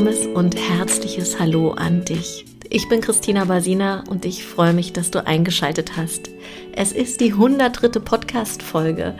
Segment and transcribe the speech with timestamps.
[0.00, 2.46] warmes und herzliches Hallo an dich.
[2.70, 6.30] Ich bin Christina Basina und ich freue mich, dass du eingeschaltet hast.
[6.72, 8.00] Es ist die 103.
[8.00, 9.14] Podcast-Folge.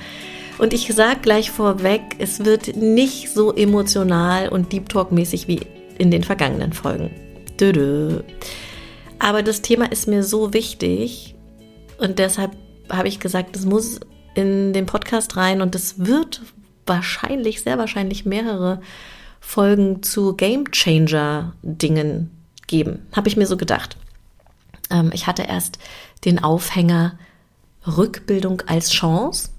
[0.57, 5.61] Und ich sage gleich vorweg, es wird nicht so emotional und Deep Talk-mäßig wie
[5.99, 7.11] in den vergangenen Folgen.
[7.61, 8.23] Dödö.
[9.19, 11.35] Aber das Thema ist mir so wichtig
[11.99, 12.53] und deshalb
[12.91, 14.01] habe ich gesagt, es muss
[14.35, 16.41] in den Podcast rein und es wird
[16.87, 18.81] wahrscheinlich, sehr wahrscheinlich mehrere
[19.41, 22.31] Folgen zu Game Changer Dingen
[22.67, 23.07] geben.
[23.13, 23.97] Habe ich mir so gedacht.
[24.91, 25.79] Ähm, ich hatte erst
[26.25, 27.19] den Aufhänger
[27.87, 29.51] Rückbildung als Chance.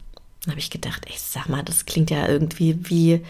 [0.46, 3.22] Da habe ich gedacht, ich sag mal, das klingt ja irgendwie wie,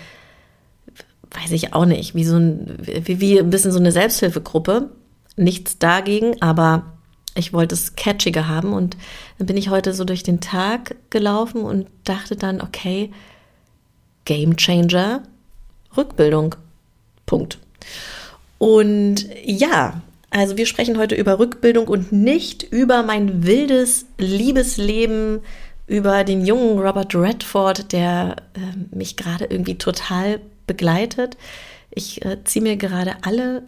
[1.32, 4.92] weiß ich auch nicht, wie so ein, wie, wie ein bisschen so eine Selbsthilfegruppe.
[5.38, 6.98] Nichts dagegen, aber
[7.36, 8.98] ich wollte es catchiger haben und
[9.38, 13.12] dann bin ich heute so durch den Tag gelaufen und dachte dann, okay,
[14.26, 15.24] Game Changer,
[15.96, 16.56] Rückbildung.
[17.26, 17.60] Punkt.
[18.58, 25.42] Und ja, also wir sprechen heute über Rückbildung und nicht über mein wildes Liebesleben,
[25.88, 31.38] über den jungen Robert Redford, der äh, mich gerade irgendwie total begleitet.
[31.90, 33.64] Ich äh, ziehe mir gerade alle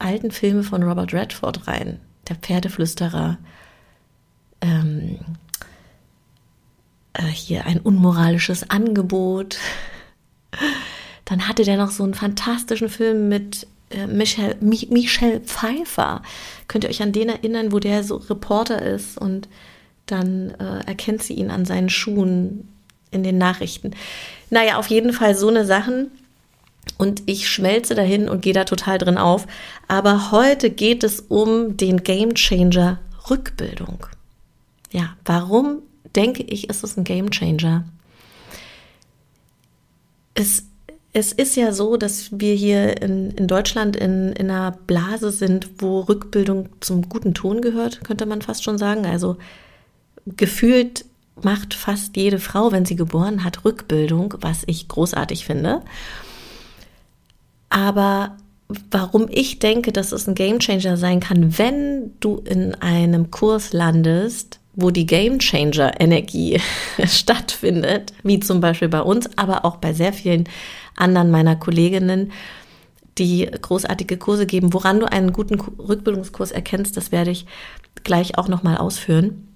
[0.00, 2.00] alten Filme von Robert Redford rein.
[2.28, 3.38] Der Pferdeflüsterer,
[4.60, 5.18] ähm,
[7.12, 9.58] äh, hier ein unmoralisches Angebot.
[11.24, 16.22] Dann hatte der noch so einen fantastischen Film mit äh, Michelle, Michelle Pfeiffer.
[16.68, 19.48] Könnt ihr euch an den erinnern, wo der so Reporter ist und
[20.06, 22.68] dann äh, erkennt sie ihn an seinen Schuhen
[23.10, 23.92] in den Nachrichten.
[24.50, 26.10] Naja, auf jeden Fall so eine Sachen.
[26.98, 29.46] Und ich schmelze dahin und gehe da total drin auf.
[29.88, 32.98] Aber heute geht es um den Game Changer
[33.30, 34.06] Rückbildung.
[34.92, 35.78] Ja, warum
[36.14, 37.84] denke ich, ist es ein Game Changer?
[40.34, 40.64] Es
[41.16, 45.70] es ist ja so, dass wir hier in, in Deutschland in, in einer Blase sind,
[45.78, 49.06] wo Rückbildung zum guten Ton gehört, könnte man fast schon sagen.
[49.06, 49.36] Also
[50.26, 51.04] gefühlt
[51.40, 55.82] macht fast jede Frau, wenn sie geboren hat, Rückbildung, was ich großartig finde.
[57.70, 58.36] Aber
[58.90, 64.58] warum ich denke, dass es ein Gamechanger sein kann, wenn du in einem Kurs landest,
[64.74, 66.60] wo die Gamechanger Energie
[67.06, 70.48] stattfindet, wie zum Beispiel bei uns, aber auch bei sehr vielen
[70.96, 72.32] anderen meiner Kolleginnen,
[73.18, 74.72] die großartige Kurse geben.
[74.72, 77.46] Woran du einen guten Rückbildungskurs erkennst, das werde ich
[78.02, 79.48] gleich auch nochmal ausführen.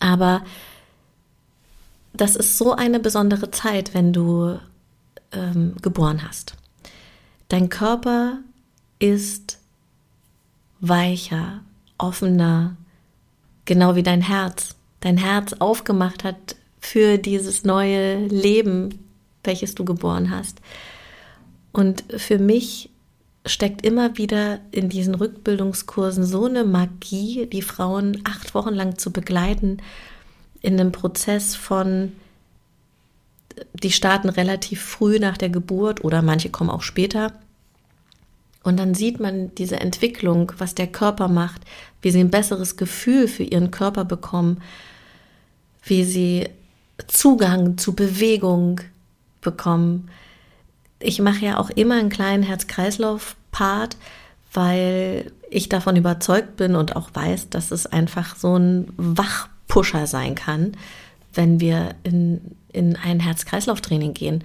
[0.00, 0.42] Aber
[2.12, 4.58] das ist so eine besondere Zeit, wenn du
[5.32, 6.54] ähm, geboren hast.
[7.48, 8.38] Dein Körper
[8.98, 9.58] ist
[10.80, 11.60] weicher,
[11.96, 12.76] offener,
[13.64, 14.76] genau wie dein Herz.
[15.00, 19.07] Dein Herz aufgemacht hat für dieses neue Leben,
[19.48, 20.60] welches du geboren hast.
[21.72, 22.90] Und für mich
[23.44, 29.12] steckt immer wieder in diesen Rückbildungskursen so eine Magie, die Frauen acht Wochen lang zu
[29.12, 29.78] begleiten,
[30.60, 32.12] in einem Prozess von,
[33.74, 37.32] die starten relativ früh nach der Geburt oder manche kommen auch später.
[38.64, 41.62] Und dann sieht man diese Entwicklung, was der Körper macht,
[42.02, 44.60] wie sie ein besseres Gefühl für ihren Körper bekommen,
[45.84, 46.48] wie sie
[47.06, 48.80] Zugang zu Bewegung,
[49.50, 50.10] bekommen.
[51.00, 53.96] Ich mache ja auch immer einen kleinen Herz-Kreislauf-Part,
[54.52, 60.34] weil ich davon überzeugt bin und auch weiß, dass es einfach so ein Wachpusher sein
[60.34, 60.72] kann,
[61.32, 64.44] wenn wir in, in ein Herz-Kreislauf-Training gehen.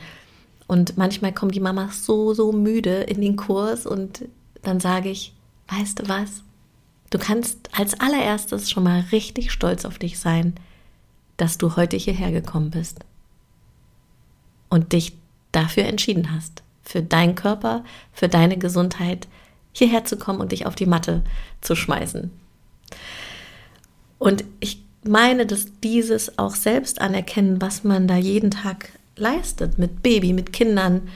[0.68, 4.26] Und manchmal kommen die Mamas so, so müde in den Kurs und
[4.62, 5.34] dann sage ich,
[5.68, 6.44] weißt du was?
[7.10, 10.56] Du kannst als allererstes schon mal richtig stolz auf dich sein,
[11.38, 13.00] dass du heute hierher gekommen bist
[14.74, 15.14] und dich
[15.52, 19.28] dafür entschieden hast, für deinen Körper, für deine Gesundheit
[19.72, 21.22] hierher zu kommen und dich auf die Matte
[21.62, 22.32] zu schmeißen.
[24.18, 30.02] Und ich meine, dass dieses auch selbst anerkennen, was man da jeden Tag leistet mit
[30.02, 31.08] Baby, mit Kindern,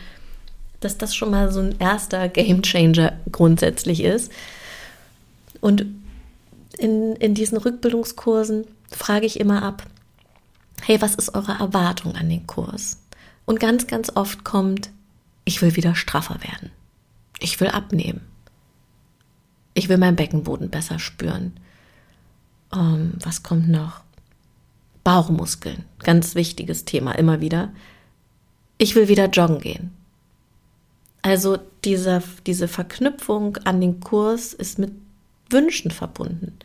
[0.79, 4.31] dass das schon mal so ein erster Game Changer grundsätzlich ist.
[5.61, 5.83] Und
[6.77, 9.81] in, in diesen Rückbildungskursen frage ich immer ab,
[10.83, 12.99] hey, was ist eure Erwartung an den Kurs?
[13.47, 14.91] Und ganz, ganz oft kommt,
[15.45, 16.69] ich will wieder straffer werden.
[17.39, 18.19] Ich will abnehmen.
[19.73, 21.57] Ich will meinen Beckenboden besser spüren.
[22.73, 24.01] Ähm, was kommt noch?
[25.05, 25.85] Bauchmuskeln.
[25.99, 27.71] Ganz wichtiges Thema immer wieder.
[28.77, 29.91] Ich will wieder joggen gehen.
[31.21, 34.91] Also diese, diese Verknüpfung an den Kurs ist mit
[35.49, 36.59] Wünschen verbunden.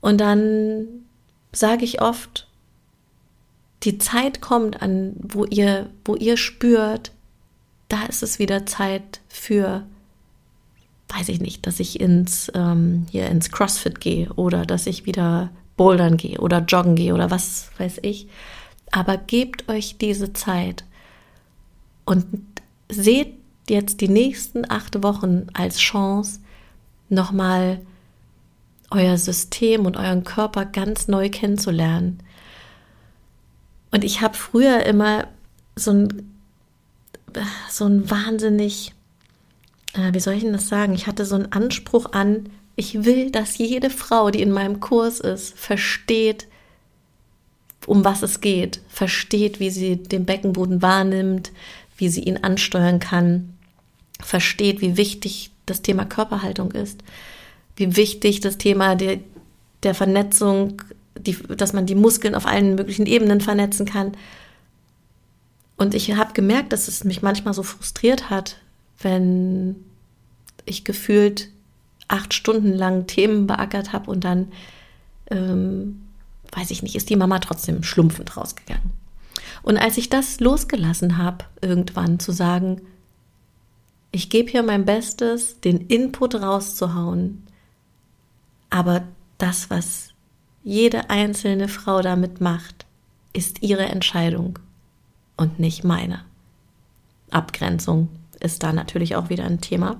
[0.00, 0.88] Und dann
[1.52, 2.47] sage ich oft,
[3.84, 7.12] die Zeit kommt, an wo ihr, wo ihr spürt,
[7.88, 9.84] da ist es wieder Zeit für,
[11.08, 15.50] weiß ich nicht, dass ich ins, ähm, hier ins CrossFit gehe oder dass ich wieder
[15.76, 18.28] bouldern gehe oder joggen gehe oder was weiß ich.
[18.90, 20.84] Aber gebt euch diese Zeit
[22.04, 22.26] und
[22.90, 23.34] seht
[23.68, 26.40] jetzt die nächsten acht Wochen als Chance,
[27.08, 27.80] nochmal
[28.90, 32.22] euer System und euren Körper ganz neu kennenzulernen.
[33.90, 35.28] Und ich habe früher immer
[35.76, 36.34] so ein,
[37.70, 38.92] so ein wahnsinnig,
[39.94, 40.94] äh, wie soll ich denn das sagen?
[40.94, 45.18] Ich hatte so einen Anspruch an, ich will, dass jede Frau, die in meinem Kurs
[45.18, 46.46] ist, versteht,
[47.86, 51.50] um was es geht, versteht, wie sie den Beckenboden wahrnimmt,
[51.96, 53.54] wie sie ihn ansteuern kann,
[54.20, 57.02] versteht, wie wichtig das Thema Körperhaltung ist,
[57.76, 59.18] wie wichtig das Thema der,
[59.82, 60.82] der Vernetzung,
[61.18, 64.12] die, dass man die Muskeln auf allen möglichen Ebenen vernetzen kann.
[65.76, 68.56] Und ich habe gemerkt, dass es mich manchmal so frustriert hat,
[69.00, 69.76] wenn
[70.64, 71.48] ich gefühlt
[72.08, 74.48] acht Stunden lang Themen beackert habe und dann,
[75.30, 76.00] ähm,
[76.52, 78.90] weiß ich nicht, ist die Mama trotzdem schlumpfend rausgegangen.
[79.62, 82.80] Und als ich das losgelassen habe, irgendwann zu sagen,
[84.10, 87.46] ich gebe hier mein Bestes, den Input rauszuhauen,
[88.70, 89.02] aber
[89.36, 90.07] das, was
[90.68, 92.84] jede einzelne Frau damit macht,
[93.32, 94.58] ist ihre Entscheidung
[95.38, 96.24] und nicht meine.
[97.30, 98.10] Abgrenzung
[98.40, 99.98] ist da natürlich auch wieder ein Thema.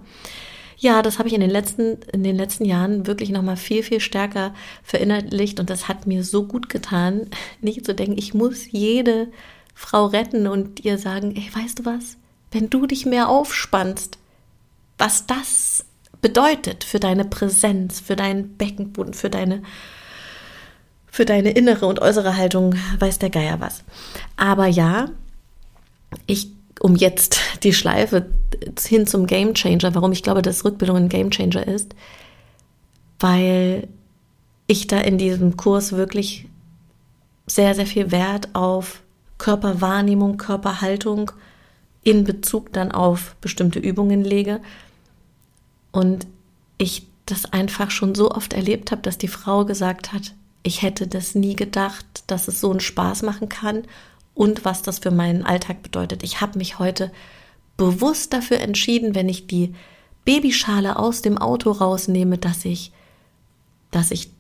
[0.77, 4.01] Ja, das habe ich in den letzten, in den letzten Jahren wirklich nochmal viel, viel
[4.01, 7.29] stärker verinnerlicht und das hat mir so gut getan,
[7.63, 9.29] nicht zu denken, ich muss jede
[9.75, 12.19] Frau retten und ihr sagen, ey, weißt du was?
[12.51, 14.19] Wenn du dich mehr aufspannst,
[14.99, 15.87] was das
[16.21, 19.63] bedeutet für deine Präsenz, für deinen Beckenboden, für deine
[21.19, 23.83] für deine innere und äußere Haltung, weiß der Geier was.
[24.37, 25.11] Aber ja,
[26.29, 28.27] ich um jetzt die Schleife
[28.81, 31.97] hin zum Game Changer, warum ich glaube, dass Rückbildung ein Game Changer ist,
[33.19, 33.89] weil
[34.69, 36.47] ich da in diesem Kurs wirklich
[37.49, 39.03] sehr, sehr viel Wert auf
[39.39, 41.33] Körperwahrnehmung, Körperhaltung
[42.05, 44.61] in Bezug dann auf bestimmte Übungen lege.
[45.91, 46.29] Und
[46.77, 51.07] ich das einfach schon so oft erlebt habe, dass die Frau gesagt hat, ich hätte
[51.07, 53.85] das nie gedacht, dass es so einen Spaß machen kann
[54.35, 56.23] und was das für meinen Alltag bedeutet.
[56.23, 57.11] Ich habe mich heute
[57.77, 59.75] bewusst dafür entschieden, wenn ich die
[60.25, 62.93] Babyschale aus dem Auto rausnehme, dass ich,
[63.91, 64.31] dass ich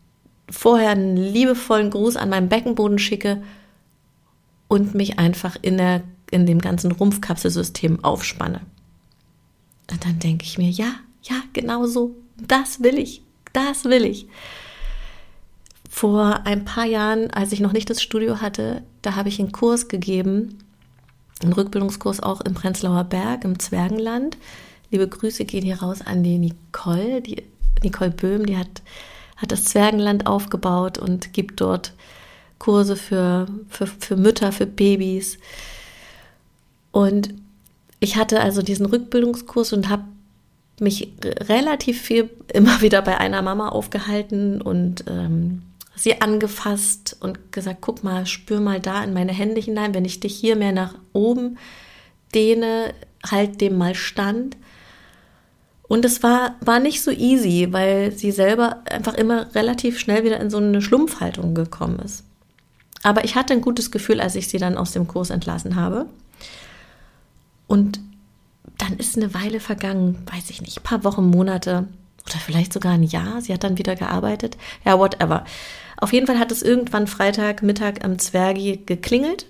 [0.50, 3.42] vorher einen liebevollen Gruß an meinen Beckenboden schicke
[4.66, 8.60] und mich einfach in, der, in dem ganzen Rumpfkapselsystem aufspanne.
[9.90, 10.92] Und dann denke ich mir, ja,
[11.22, 13.22] ja, genau so, das will ich,
[13.52, 14.28] das will ich.
[15.98, 19.50] Vor ein paar Jahren, als ich noch nicht das Studio hatte, da habe ich einen
[19.50, 20.60] Kurs gegeben,
[21.42, 24.36] einen Rückbildungskurs auch im Prenzlauer Berg, im Zwergenland.
[24.92, 27.42] Liebe Grüße gehen hier raus an die Nicole, die
[27.82, 28.68] Nicole Böhm, die hat,
[29.38, 31.94] hat das Zwergenland aufgebaut und gibt dort
[32.60, 35.36] Kurse für, für, für Mütter, für Babys.
[36.92, 37.34] Und
[37.98, 40.04] ich hatte also diesen Rückbildungskurs und habe
[40.78, 45.62] mich relativ viel immer wieder bei einer Mama aufgehalten und ähm,
[45.98, 50.20] sie angefasst und gesagt, guck mal, spür mal da in meine Hände hinein, wenn ich
[50.20, 51.58] dich hier mehr nach oben
[52.34, 52.94] dehne,
[53.28, 54.56] halt dem mal stand.
[55.88, 60.38] Und es war, war nicht so easy, weil sie selber einfach immer relativ schnell wieder
[60.38, 62.24] in so eine Schlumpfhaltung gekommen ist.
[63.02, 66.06] Aber ich hatte ein gutes Gefühl, als ich sie dann aus dem Kurs entlassen habe.
[67.66, 68.00] Und
[68.76, 71.88] dann ist eine Weile vergangen, weiß ich nicht, ein paar Wochen, Monate
[72.26, 73.40] oder vielleicht sogar ein Jahr.
[73.40, 74.56] Sie hat dann wieder gearbeitet.
[74.84, 75.44] Ja, whatever.
[76.00, 79.46] Auf jeden Fall hat es irgendwann Freitag Mittag am Zwergi geklingelt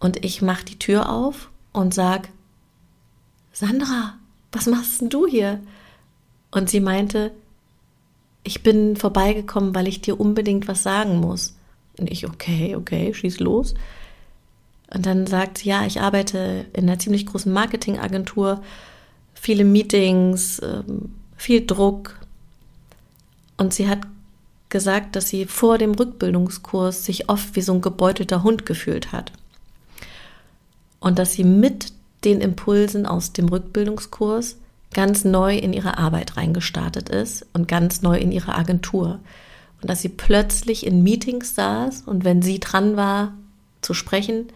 [0.00, 2.28] und ich mache die Tür auf und sag,
[3.52, 4.14] Sandra,
[4.50, 5.60] was machst denn du hier?
[6.50, 7.30] Und sie meinte,
[8.42, 11.56] ich bin vorbeigekommen, weil ich dir unbedingt was sagen muss.
[11.98, 13.74] Und ich, okay, okay, schieß los.
[14.92, 18.62] Und dann sagt sie, ja, ich arbeite in einer ziemlich großen Marketingagentur,
[19.34, 22.18] viele Meetings, ähm, viel Druck.
[23.58, 24.00] Und sie hat
[24.68, 29.32] gesagt, dass sie vor dem Rückbildungskurs sich oft wie so ein gebeutelter Hund gefühlt hat.
[31.00, 31.92] Und dass sie mit
[32.24, 34.56] den Impulsen aus dem Rückbildungskurs
[34.92, 39.20] ganz neu in ihre Arbeit reingestartet ist und ganz neu in ihre Agentur
[39.80, 43.34] und dass sie plötzlich in Meetings saß und wenn sie dran war
[43.80, 44.48] zu sprechen,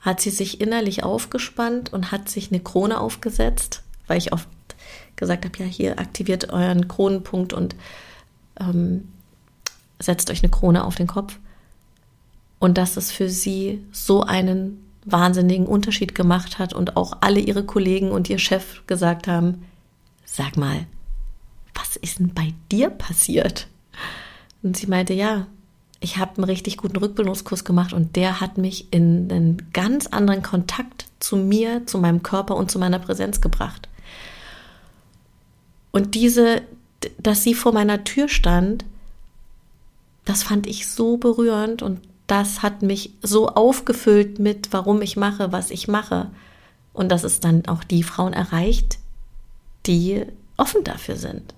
[0.00, 4.48] hat sie sich innerlich aufgespannt und hat sich eine Krone aufgesetzt, weil ich oft
[5.16, 7.74] gesagt habe, ja, hier aktiviert euren Kronenpunkt und
[8.60, 9.08] ähm,
[9.98, 11.38] setzt euch eine Krone auf den Kopf.
[12.58, 17.64] Und dass es für sie so einen wahnsinnigen Unterschied gemacht hat und auch alle ihre
[17.64, 19.64] Kollegen und ihr Chef gesagt haben,
[20.24, 20.86] sag mal,
[21.74, 23.68] was ist denn bei dir passiert?
[24.62, 25.46] Und sie meinte, ja,
[26.00, 30.42] ich habe einen richtig guten Rückbildungskurs gemacht und der hat mich in einen ganz anderen
[30.42, 33.88] Kontakt zu mir, zu meinem Körper und zu meiner Präsenz gebracht.
[35.90, 36.62] Und diese,
[37.18, 38.84] dass sie vor meiner Tür stand,
[40.24, 45.50] das fand ich so berührend und das hat mich so aufgefüllt mit, warum ich mache,
[45.52, 46.30] was ich mache.
[46.92, 48.98] Und dass es dann auch die Frauen erreicht,
[49.86, 50.24] die
[50.56, 51.54] offen dafür sind.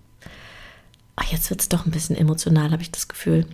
[1.17, 3.47] Ach, jetzt wird es doch ein bisschen emotional, habe ich das Gefühl.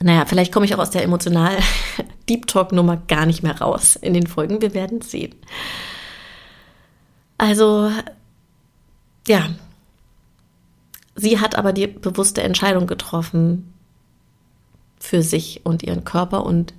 [0.00, 1.58] Naja, vielleicht komme ich auch aus der emotional
[2.28, 4.62] Deep Talk Nummer gar nicht mehr raus in den Folgen.
[4.62, 5.34] Wir werden sehen.
[7.38, 7.90] Also,
[9.26, 9.48] ja.
[11.14, 13.72] Sie hat aber die bewusste Entscheidung getroffen
[14.98, 16.74] für sich und ihren Körper und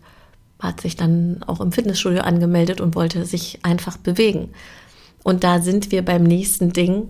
[0.59, 4.49] hat sich dann auch im Fitnessstudio angemeldet und wollte sich einfach bewegen.
[5.23, 7.07] Und da sind wir beim nächsten Ding.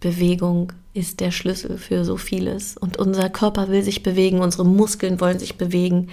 [0.00, 2.76] Bewegung ist der Schlüssel für so vieles.
[2.76, 6.08] Und unser Körper will sich bewegen, unsere Muskeln wollen sich bewegen.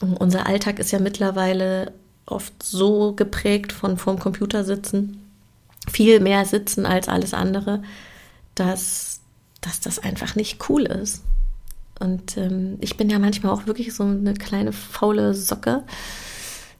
[0.00, 1.92] Und unser Alltag ist ja mittlerweile
[2.26, 5.22] oft so geprägt von vorm Computer sitzen,
[5.90, 7.82] viel mehr sitzen als alles andere,
[8.54, 9.20] dass,
[9.60, 11.22] dass das einfach nicht cool ist.
[11.98, 15.84] Und ähm, ich bin ja manchmal auch wirklich so eine kleine faule Socke.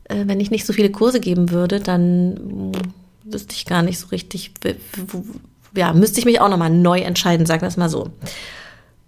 [0.05, 2.73] Äh, wenn ich nicht so viele Kurse geben würde, dann hm,
[3.25, 4.53] wüsste ich gar nicht so richtig,
[5.75, 8.11] ja, müsste ich mich auch nochmal neu entscheiden, sagen wir es mal so.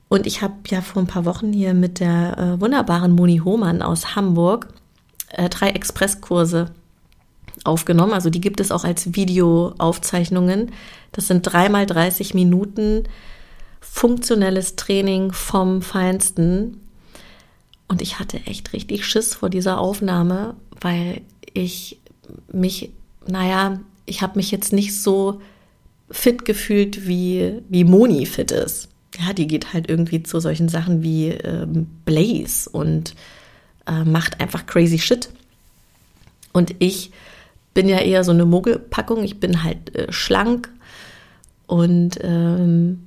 [0.09, 3.81] Und ich habe ja vor ein paar Wochen hier mit der äh, wunderbaren Moni Hohmann
[3.81, 4.69] aus Hamburg
[5.31, 6.71] äh, drei Expresskurse
[7.65, 8.13] aufgenommen.
[8.13, 10.73] Also die gibt es auch als Videoaufzeichnungen.
[11.13, 13.05] Das sind dreimal 30 Minuten
[13.81, 16.81] funktionelles Training vom Feinsten.
[17.89, 21.21] Und ich hatte echt richtig Schiss vor dieser Aufnahme, weil
[21.53, 21.99] ich
[22.51, 22.91] mich,
[23.27, 25.41] naja, ich habe mich jetzt nicht so
[26.11, 28.89] fit gefühlt, wie, wie Moni fit ist.
[29.19, 33.15] Ja, die geht halt irgendwie zu solchen Sachen wie ähm, Blaze und
[33.87, 35.29] äh, macht einfach crazy shit.
[36.53, 37.11] Und ich
[37.75, 39.23] bin ja eher so eine Mogelpackung.
[39.23, 40.71] Ich bin halt äh, schlank
[41.67, 43.07] und ähm,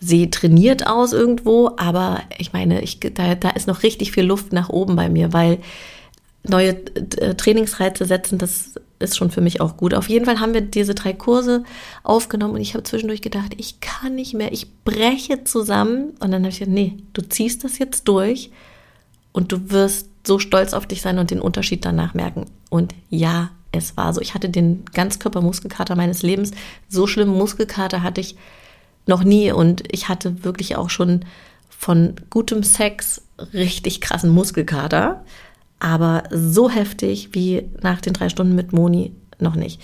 [0.00, 4.52] sehe trainiert aus irgendwo, aber ich meine, ich, da, da ist noch richtig viel Luft
[4.52, 5.58] nach oben bei mir, weil
[6.42, 6.70] neue
[7.18, 9.94] äh, Trainingsreize setzen, das ist schon für mich auch gut.
[9.94, 11.64] Auf jeden Fall haben wir diese drei Kurse
[12.02, 16.10] aufgenommen und ich habe zwischendurch gedacht, ich kann nicht mehr, ich breche zusammen.
[16.20, 18.50] Und dann habe ich gesagt, nee, du ziehst das jetzt durch
[19.32, 22.46] und du wirst so stolz auf dich sein und den Unterschied danach merken.
[22.68, 24.20] Und ja, es war so.
[24.20, 26.50] Ich hatte den Ganzkörpermuskelkater meines Lebens.
[26.88, 28.36] So schlimmen Muskelkater hatte ich
[29.06, 31.24] noch nie und ich hatte wirklich auch schon
[31.68, 33.22] von gutem Sex
[33.54, 35.24] richtig krassen Muskelkater
[35.80, 39.80] aber so heftig wie nach den drei Stunden mit Moni noch nicht.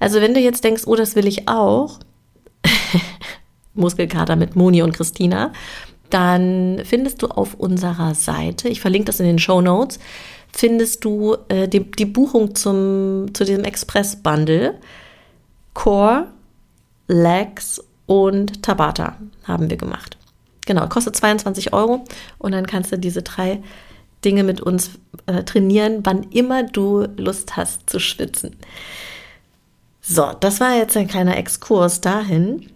[0.00, 2.00] Also wenn du jetzt denkst, oh, das will ich auch,
[3.74, 5.52] Muskelkater mit Moni und Christina,
[6.10, 9.98] dann findest du auf unserer Seite, ich verlinke das in den Show Notes,
[10.52, 14.74] findest du äh, die, die, Buchung zum, zu diesem Express-Bundle.
[15.74, 16.28] Core,
[17.06, 20.16] Legs und Tabata haben wir gemacht.
[20.66, 22.04] Genau, kostet 22 Euro
[22.38, 23.62] und dann kannst du diese drei
[24.24, 24.90] Dinge mit uns
[25.26, 28.56] äh, trainieren, wann immer du Lust hast zu schwitzen.
[30.00, 32.68] So, das war jetzt ein kleiner Exkurs dahin.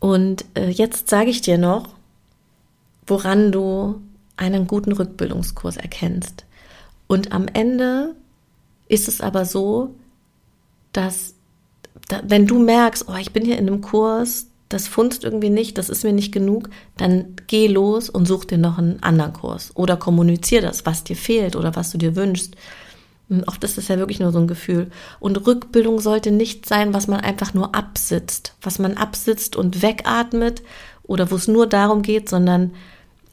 [0.00, 1.88] Und äh, jetzt sage ich dir noch,
[3.06, 4.00] woran du
[4.36, 6.44] einen guten Rückbildungskurs erkennst.
[7.06, 8.14] Und am Ende
[8.88, 9.94] ist es aber so,
[10.92, 11.34] dass
[12.08, 15.78] da, wenn du merkst, oh, ich bin hier in einem Kurs, das funzt irgendwie nicht,
[15.78, 19.70] das ist mir nicht genug, dann geh los und such dir noch einen anderen Kurs
[19.74, 22.56] oder kommunizier das, was dir fehlt oder was du dir wünschst.
[23.46, 24.90] oft ist es ja wirklich nur so ein Gefühl.
[25.20, 30.62] Und Rückbildung sollte nicht sein, was man einfach nur absitzt, was man absitzt und wegatmet
[31.04, 32.72] oder wo es nur darum geht, sondern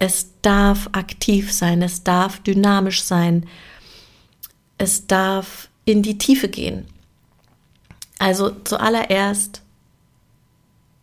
[0.03, 3.45] es darf aktiv sein, es darf dynamisch sein,
[4.77, 6.85] es darf in die Tiefe gehen.
[8.19, 9.61] Also zuallererst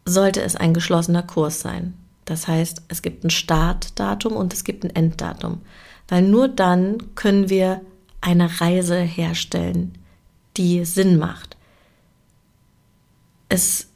[0.05, 1.95] sollte es ein geschlossener Kurs sein.
[2.27, 5.63] Das heißt, es gibt ein Startdatum und es gibt ein Enddatum.
[6.09, 7.81] Weil nur dann können wir
[8.21, 9.97] eine Reise herstellen,
[10.59, 11.57] die Sinn macht.
[13.49, 13.89] Es,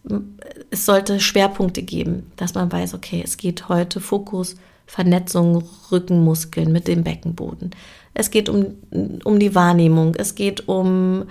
[0.71, 4.57] es sollte Schwerpunkte geben, dass man weiß, okay, es geht heute Fokus,
[4.87, 7.71] Vernetzung, Rückenmuskeln mit dem Beckenboden.
[8.13, 8.77] Es geht um,
[9.25, 11.25] um die Wahrnehmung, es geht um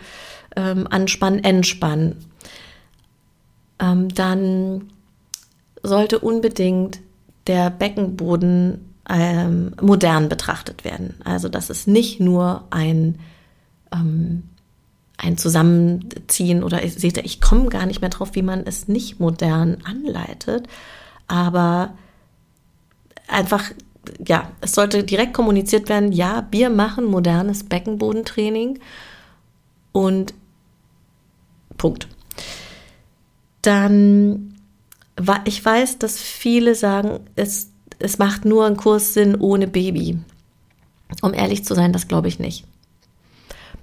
[0.55, 2.17] ähm, Anspannen, Entspannen,
[3.79, 4.89] ähm, dann
[5.81, 6.99] sollte unbedingt
[7.47, 11.15] der Beckenboden ähm, modern betrachtet werden.
[11.23, 13.19] Also dass es nicht nur ein,
[13.91, 14.43] ähm,
[15.17, 19.19] ein Zusammenziehen oder seht ihr, ich komme gar nicht mehr drauf, wie man es nicht
[19.19, 20.67] modern anleitet,
[21.27, 21.93] aber
[23.27, 23.71] einfach,
[24.25, 28.79] ja, es sollte direkt kommuniziert werden, ja, wir machen modernes Beckenbodentraining
[29.91, 30.33] und
[31.77, 32.07] Punkt.
[33.61, 34.55] Dann,
[35.45, 40.19] ich weiß, dass viele sagen, es es macht nur ein Kurs Sinn ohne Baby.
[41.21, 42.65] Um ehrlich zu sein, das glaube ich nicht.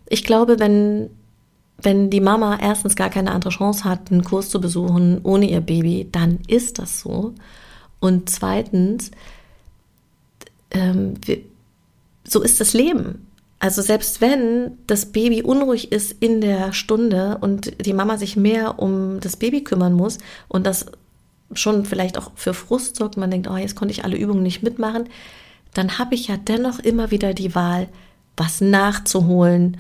[0.09, 1.09] Ich glaube, wenn,
[1.78, 5.62] wenn die Mama erstens gar keine andere Chance hat, einen Kurs zu besuchen ohne ihr
[5.62, 7.35] Baby, dann ist das so.
[8.00, 9.11] Und zweitens,
[10.71, 11.38] ähm, wir,
[12.25, 13.26] so ist das Leben.
[13.59, 18.78] Also selbst wenn das Baby unruhig ist in der Stunde und die Mama sich mehr
[18.78, 20.87] um das Baby kümmern muss und das
[21.52, 24.62] schon vielleicht auch für Frust sorgt, man denkt, oh, jetzt konnte ich alle Übungen nicht
[24.62, 25.09] mitmachen,
[25.75, 27.88] dann habe ich ja dennoch immer wieder die Wahl,
[28.37, 29.76] was nachzuholen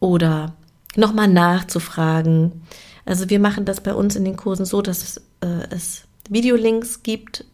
[0.00, 0.54] oder
[0.96, 2.62] nochmal nachzufragen.
[3.04, 7.44] Also wir machen das bei uns in den Kursen so, dass äh, es Videolinks gibt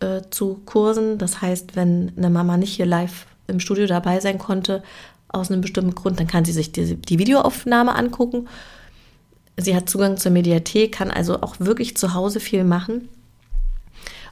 [0.00, 1.16] äh, zu Kursen.
[1.16, 4.82] Das heißt, wenn eine Mama nicht hier live im Studio dabei sein konnte,
[5.28, 8.46] aus einem bestimmten Grund, dann kann sie sich die, die Videoaufnahme angucken
[9.56, 13.08] Sie hat Zugang zur Mediathek, kann also auch wirklich zu Hause viel machen.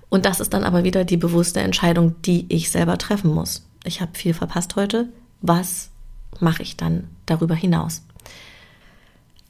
[0.08, 3.64] Und das ist dann aber wieder die bewusste Entscheidung, die ich selber treffen muss.
[3.84, 5.08] Ich habe viel verpasst heute.
[5.40, 5.90] Was
[6.40, 8.02] mache ich dann darüber hinaus?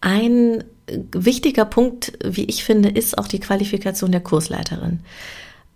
[0.03, 0.65] Ein
[1.13, 5.01] wichtiger Punkt, wie ich finde, ist auch die Qualifikation der Kursleiterin.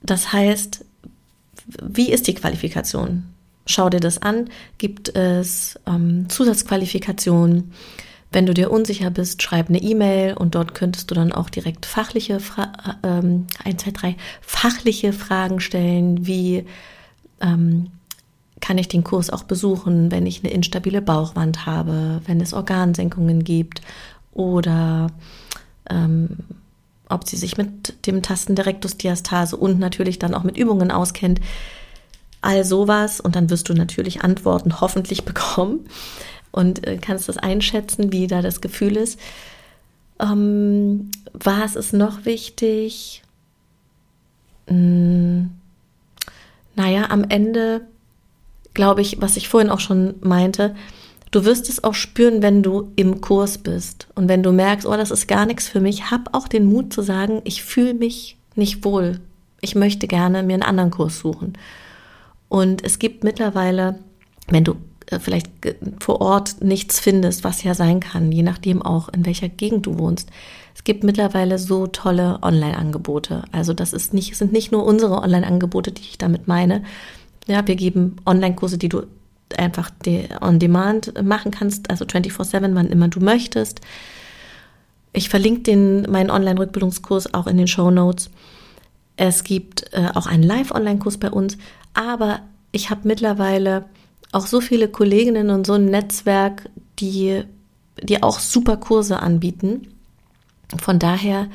[0.02, 0.84] Das heißt,
[1.82, 3.24] wie ist die Qualifikation?
[3.66, 4.50] Schau dir das an.
[4.78, 7.72] Gibt es ähm, Zusatzqualifikationen?
[8.32, 11.86] Wenn du dir unsicher bist, schreib eine E-Mail und dort könntest du dann auch direkt
[11.86, 12.72] fachliche, Fra
[13.04, 16.66] ähm, 1, 2, 3, fachliche Fragen stellen, wie
[17.40, 17.90] ähm,
[18.60, 23.44] kann ich den Kurs auch besuchen, wenn ich eine instabile Bauchwand habe, wenn es Organsenkungen
[23.44, 23.80] gibt
[24.36, 25.08] oder
[25.88, 26.38] ähm,
[27.08, 31.40] ob sie sich mit dem Tasten der Rektusdiastase und natürlich dann auch mit Übungen auskennt.
[32.42, 35.86] All sowas und dann wirst du natürlich Antworten hoffentlich bekommen
[36.52, 39.18] und äh, kannst das einschätzen, wie da das Gefühl ist.
[40.20, 43.22] Ähm, was ist noch wichtig?
[44.66, 45.50] Hm,
[46.74, 47.82] naja, am Ende
[48.74, 50.74] glaube ich, was ich vorhin auch schon meinte,
[51.36, 54.96] du wirst es auch spüren, wenn du im Kurs bist und wenn du merkst, oh,
[54.96, 58.38] das ist gar nichts für mich, hab auch den Mut zu sagen, ich fühle mich
[58.54, 59.20] nicht wohl.
[59.60, 61.52] Ich möchte gerne mir einen anderen Kurs suchen.
[62.48, 63.98] Und es gibt mittlerweile,
[64.48, 64.76] wenn du
[65.10, 65.50] äh, vielleicht
[66.00, 69.98] vor Ort nichts findest, was ja sein kann, je nachdem auch, in welcher Gegend du
[69.98, 70.30] wohnst.
[70.74, 73.42] Es gibt mittlerweile so tolle Online-Angebote.
[73.52, 76.82] Also das ist nicht, sind nicht nur unsere Online-Angebote, die ich damit meine.
[77.46, 79.02] Ja, wir geben Online-Kurse, die du
[79.56, 79.90] einfach
[80.40, 83.80] on demand machen kannst, also 24-7, wann immer du möchtest.
[85.12, 88.30] Ich verlinke den, meinen Online-Rückbildungskurs auch in den Show Notes.
[89.16, 91.56] Es gibt äh, auch einen Live-Online-Kurs bei uns,
[91.94, 92.40] aber
[92.72, 93.86] ich habe mittlerweile
[94.32, 97.44] auch so viele Kolleginnen und so ein Netzwerk, die,
[98.02, 99.88] die auch super Kurse anbieten.
[100.78, 101.48] Von daher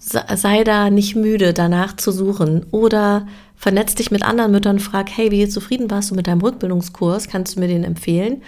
[0.00, 5.30] sei da nicht müde, danach zu suchen oder vernetz dich mit anderen Müttern, frag, hey,
[5.30, 7.28] wie zufrieden warst du mit deinem Rückbildungskurs?
[7.28, 8.42] Kannst du mir den empfehlen?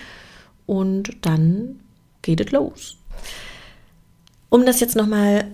[0.67, 1.81] Und dann
[2.23, 2.97] geht es los.
[4.49, 5.45] Um das jetzt nochmal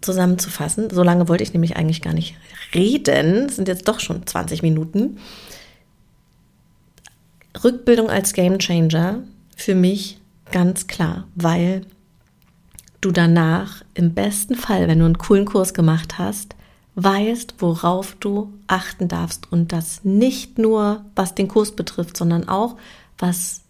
[0.00, 2.36] zusammenzufassen, so lange wollte ich nämlich eigentlich gar nicht
[2.74, 5.18] reden, sind jetzt doch schon 20 Minuten.
[7.62, 9.22] Rückbildung als Game Changer
[9.56, 10.18] für mich
[10.52, 11.82] ganz klar, weil
[13.04, 16.54] du danach im besten Fall, wenn du einen coolen Kurs gemacht hast,
[16.96, 22.76] weißt, worauf du achten darfst und das nicht nur, was den Kurs betrifft, sondern auch,
[23.18, 23.62] was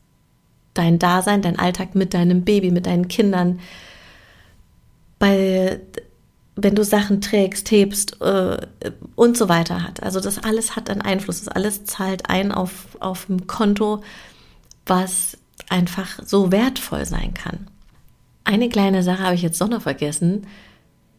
[0.75, 3.61] dein Dasein, dein Alltag mit deinem Baby, mit deinen Kindern,
[5.19, 5.81] bei
[6.57, 8.59] wenn du Sachen trägst, hebst äh,
[9.17, 10.03] und so weiter hat.
[10.03, 14.03] Also das alles hat einen Einfluss, das alles zahlt ein auf, auf ein Konto,
[14.87, 15.37] was
[15.69, 17.67] einfach so wertvoll sein kann.
[18.45, 20.47] Eine kleine Sache habe ich jetzt doch noch vergessen.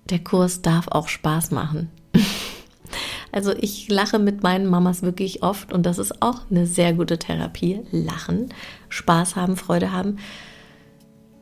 [0.10, 1.90] Der Kurs darf auch Spaß machen.
[3.32, 7.18] also ich lache mit meinen Mamas wirklich oft und das ist auch eine sehr gute
[7.18, 7.82] Therapie.
[7.92, 8.54] Lachen,
[8.90, 10.18] Spaß haben, Freude haben.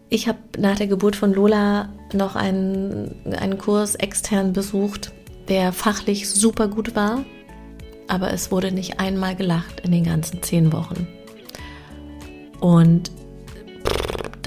[0.09, 5.11] Ich habe nach der Geburt von Lola noch einen, einen Kurs extern besucht,
[5.49, 7.25] der fachlich super gut war,
[8.07, 11.07] aber es wurde nicht einmal gelacht in den ganzen zehn Wochen.
[12.61, 13.11] Und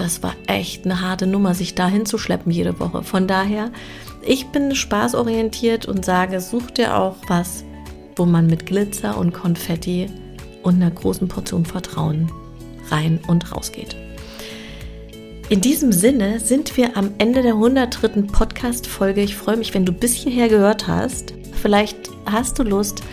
[0.07, 3.03] das war echt eine harte Nummer, sich da hinzuschleppen jede Woche.
[3.03, 3.73] Von daher,
[4.25, 7.65] ich bin spaßorientiert und sage, such dir auch was,
[8.15, 10.09] wo man mit Glitzer und Konfetti
[10.63, 12.31] und einer großen Portion Vertrauen
[12.89, 13.97] rein und rausgeht.
[15.49, 18.21] In diesem Sinne sind wir am Ende der 103.
[18.31, 19.19] Podcast-Folge.
[19.19, 21.33] Ich freue mich, wenn du bis hierher gehört hast.
[21.61, 23.03] Vielleicht hast du Lust,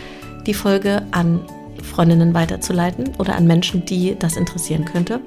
[0.47, 1.41] die Folge an
[1.83, 5.19] Freundinnen weiterzuleiten oder an Menschen, die das interessieren könnte.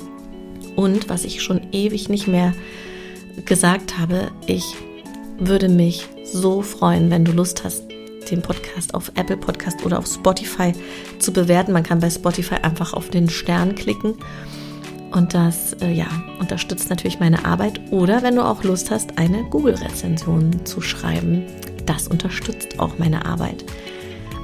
[0.79, 2.55] Und was ich schon ewig nicht mehr
[3.47, 4.77] gesagt habe, ich
[5.37, 7.83] würde mich so freuen, wenn du Lust hast,
[8.31, 10.73] den Podcast auf Apple Podcast oder auf Spotify
[11.19, 11.73] zu bewerten.
[11.73, 14.15] Man kann bei Spotify einfach auf den Stern klicken
[15.11, 16.07] und das äh, ja,
[16.39, 17.81] unterstützt natürlich meine Arbeit.
[17.91, 21.43] Oder wenn du auch Lust hast, eine Google-Rezension zu schreiben,
[21.87, 23.65] das unterstützt auch meine Arbeit.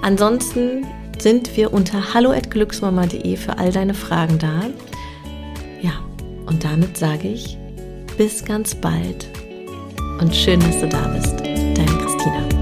[0.03, 0.85] Ansonsten
[1.16, 4.64] sind wir unter hallo@glücksmama.de für all deine Fragen da.
[5.81, 5.92] Ja,
[6.47, 7.59] und damit sage ich
[8.17, 9.29] bis ganz bald
[10.21, 11.41] und schön, dass du da bist.
[11.41, 12.54] Deine Christina.